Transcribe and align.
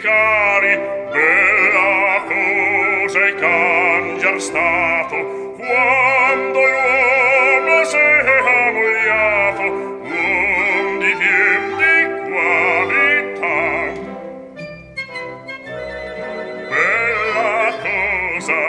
cari 0.00 0.76
bella 1.10 2.22
cosa 2.26 3.26
è 3.26 3.34
cangiar 3.34 4.40
stato 4.40 5.16
quando 5.56 6.60
l'uomo 6.60 7.84
si 7.84 7.96
è 7.96 8.42
ammogliato 8.58 9.62
non 9.62 10.98
divien 10.98 11.76
di 11.80 11.96
qualità. 12.30 13.58
Bella 16.68 17.74
cosa 17.82 18.64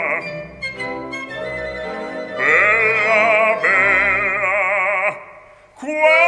bella 2.36 3.58
bella 3.60 5.16
quando 5.74 6.27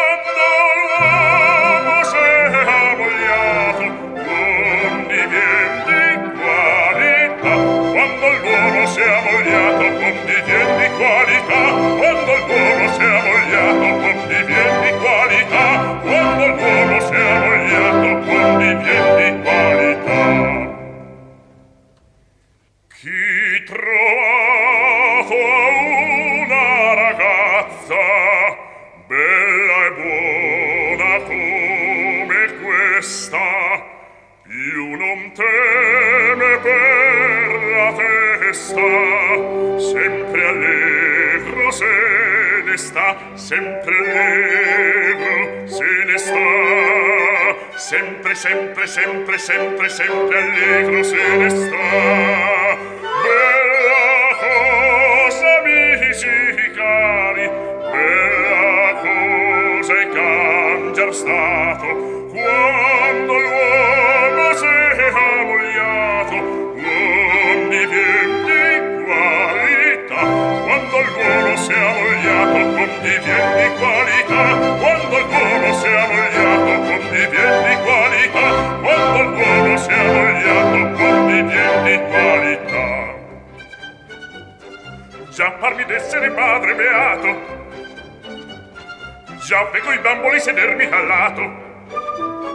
di 10.13 10.41
vien 10.47 10.69
di 10.79 10.89
qualità 10.97 11.63
quando 11.99 12.33
il 12.35 12.45
buono 12.47 12.93
si 12.93 13.01
è 13.01 13.11
ammogliato 13.19 13.87
con 14.01 14.17
di 14.29 14.41
vien 14.45 14.75
di 14.83 14.93
qualità 14.99 15.67
quando 16.03 16.45
il 16.45 16.55
buono 16.55 17.01
si 17.01 17.13
è 17.13 17.17
ammogliato 17.21 18.09
con 18.27 18.59
di 18.59 18.73
vien 18.83 19.07
di 19.17 19.29
qualità. 19.43 20.25
Chi 23.01 23.65
trovato 23.65 25.35
una 26.45 26.95
ragazza 26.95 28.03
bella 29.07 29.79
e 29.87 29.91
buona 30.01 31.13
come 31.25 32.41
questa 32.63 33.49
più 34.43 34.97
non 34.97 35.33
te 35.33 35.60
sta 42.81 43.17
sempre 43.35 43.95
allegro, 43.95 45.67
se 45.67 45.85
ne 46.07 46.19
sta 46.19 46.41
sempre, 47.77 48.35
sempre, 48.35 48.87
sempre, 48.87 49.39
sempre, 49.39 49.89
sempre 49.89 50.39
allegro, 50.39 51.03
se 51.03 51.37
ne 51.37 51.51
sta. 51.51 52.79
Bella 53.25 54.33
cosa, 54.45 55.59
amici 55.59 56.73
cari, 56.75 57.47
bella 57.93 58.89
cosa 59.05 59.95
è 60.01 60.09
cambiar 60.09 61.15
stato, 61.15 61.89
quale 62.33 63.00
uomini 73.11 73.19
vien 73.19 73.57
di 73.57 73.69
qualità. 73.79 74.43
Quando 74.79 75.19
l'uomo 75.19 75.75
si 75.75 75.87
è 75.87 75.97
ammogliato, 75.97 76.71
uomini 76.81 77.27
vien 77.27 77.65
di 77.65 77.77
qualità. 77.83 78.49
Quando 78.81 79.23
l'uomo 79.23 79.77
si 79.77 79.91
è 79.91 79.99
ammogliato, 79.99 81.03
uomini 81.03 81.43
vien 81.43 81.85
di 81.85 82.01
qualità. 82.09 83.19
Già 85.31 85.51
parmi 85.53 85.85
d'essere 85.85 86.31
padre 86.31 86.75
beato, 86.75 87.59
Già 89.47 89.65
vedo 89.73 89.91
i 89.91 89.99
bamboli 89.99 90.39
sedermi 90.39 90.85
al 90.85 91.07
lato, 91.07 91.41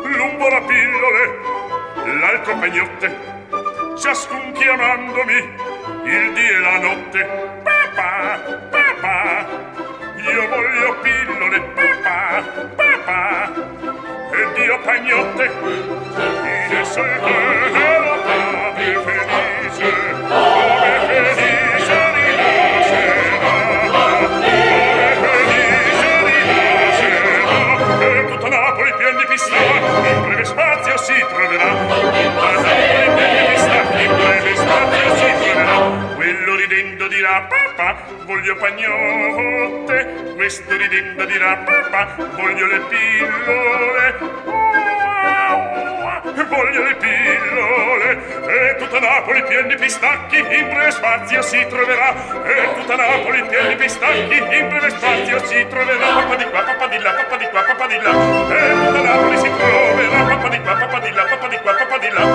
lungo 0.03 0.47
la 0.47 0.61
pillole, 0.61 1.39
l'altro 2.19 2.55
pagnotte, 2.57 3.17
ciascun 3.97 4.53
chiamandomi 4.53 5.35
il 6.05 6.33
dì 6.33 6.47
e 6.47 6.59
la 6.59 6.77
notte. 6.77 7.61
Papà, 7.63 8.39
papà, 8.69 9.74
pagnotte, 14.95 15.51
in 16.69 16.77
esso 16.77 16.99
il 17.01 17.19
vero 17.19 18.21
padre 18.23 18.97
felice, 19.03 19.91
come 20.23 20.93
felice 21.07 21.97
rinascerà, 22.15 23.13
come 23.91 25.09
felice 25.19 26.11
rinascerà, 26.63 27.43
e 27.99 28.25
tutta 28.27 28.47
Napoli 28.47 28.93
pien 28.97 29.15
di 29.17 29.25
pistacchi, 29.25 30.09
in 30.09 30.21
breve 30.21 30.45
spazio 30.45 30.97
si 30.97 31.25
troverà, 31.27 31.69
tutta 31.75 32.51
Napoli 32.51 33.09
pien 33.15 33.35
di 33.35 33.45
pistacchi, 33.51 34.03
in 34.03 34.15
breve 34.15 34.55
spazio 34.55 35.09
si 35.15 35.29
troverà, 35.41 35.77
quello 36.15 36.55
ridendo 36.55 37.07
dirà 37.07 37.47
papà, 37.49 37.97
voglio 38.25 38.55
pagnotte, 38.55 40.33
questo 40.35 40.75
ridendo 40.75 41.25
dirà 41.25 41.57
papà, 41.57 42.15
voglio 42.35 42.65
le 42.67 42.79
pillole, 42.89 44.73
Pien 49.55 49.69
di 49.69 49.75
pistacchi 49.77 50.37
in 50.37 50.67
breve 50.67 50.91
spazio 50.91 51.41
si 51.41 51.65
troverà. 51.69 52.11
E 52.43 52.73
tutta 52.73 52.97
Napoli 52.97 53.41
pien 53.45 53.69
di 53.69 53.75
pistacchi 53.75 54.35
in 54.35 54.67
breve 54.67 54.89
spazio 54.89 55.45
si 55.45 55.65
troverà. 55.69 56.07
Papà 56.07 56.35
di 56.35 56.43
qua 56.43 56.61
papà 56.61 56.87
di 56.87 56.99
là 56.99 57.11
papà 57.11 57.37
di 57.37 57.47
qua 57.47 57.61
papà 57.61 57.87
di 57.87 57.97
là. 58.01 58.11
E 58.11 58.85
tutta 58.85 59.01
Napoli 59.01 59.37
si 59.37 59.49
troverà. 59.55 60.23
Papà 60.23 60.49
di 60.49 60.59
qua 60.59 60.75
papà 60.75 60.99
di 60.99 61.11
là 61.13 61.23
papà 61.23 61.47
di 61.47 61.57
qua 61.61 61.73
papà 61.73 61.97
di 61.99 62.09
là 62.09 62.34